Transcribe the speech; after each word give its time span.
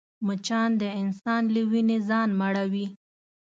مچان 0.25 0.69
د 0.81 0.83
انسان 1.01 1.43
له 1.53 1.61
وینې 1.71 1.97
ځان 2.09 2.29
مړوي 2.39 2.87